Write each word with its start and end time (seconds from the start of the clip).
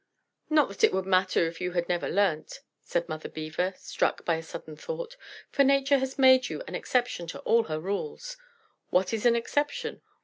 "Not 0.49 0.67
that 0.69 0.83
it 0.83 0.93
would 0.93 1.05
matter 1.05 1.45
if 1.45 1.61
you 1.61 1.73
had 1.73 1.87
never 1.87 2.09
learnt," 2.09 2.61
said 2.81 3.07
Mother 3.07 3.29
Beaver, 3.29 3.75
struck 3.77 4.25
by 4.25 4.33
a 4.37 4.41
sudden 4.41 4.75
thought, 4.75 5.15
"for 5.51 5.63
Nature 5.63 5.99
has 5.99 6.17
made 6.17 6.49
you 6.49 6.63
an 6.67 6.73
exception 6.73 7.27
to 7.27 7.39
all 7.41 7.65
her 7.65 7.79
rules. 7.79 8.35
What 8.89 9.13
is 9.13 9.27
an 9.27 9.35
exception? 9.35 10.01